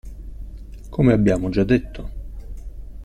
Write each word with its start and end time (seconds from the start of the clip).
Come 0.89 1.13
abbiamo 1.13 1.49
già 1.49 1.63
detto. 1.63 2.09